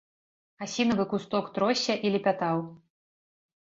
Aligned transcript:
Асінавы 0.65 1.05
кусток 1.11 1.45
тросся 1.57 1.93
і 2.07 2.13
лепятаў. 2.17 2.57